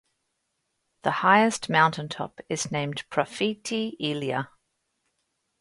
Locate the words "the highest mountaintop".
1.03-2.41